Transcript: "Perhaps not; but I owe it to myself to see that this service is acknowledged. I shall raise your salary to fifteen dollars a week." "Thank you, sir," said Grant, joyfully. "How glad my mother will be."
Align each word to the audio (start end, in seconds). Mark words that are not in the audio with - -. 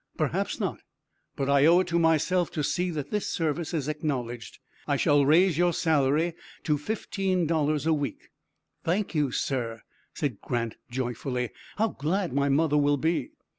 "Perhaps 0.17 0.59
not; 0.59 0.79
but 1.35 1.47
I 1.47 1.67
owe 1.67 1.81
it 1.81 1.87
to 1.89 1.99
myself 1.99 2.49
to 2.53 2.63
see 2.63 2.89
that 2.89 3.11
this 3.11 3.27
service 3.29 3.71
is 3.71 3.87
acknowledged. 3.87 4.57
I 4.87 4.95
shall 4.97 5.23
raise 5.27 5.59
your 5.59 5.73
salary 5.73 6.33
to 6.63 6.79
fifteen 6.79 7.45
dollars 7.45 7.85
a 7.85 7.93
week." 7.93 8.31
"Thank 8.83 9.13
you, 9.13 9.29
sir," 9.29 9.83
said 10.15 10.41
Grant, 10.41 10.77
joyfully. 10.89 11.51
"How 11.75 11.89
glad 11.89 12.33
my 12.33 12.49
mother 12.49 12.79
will 12.79 12.97
be." 12.97 13.29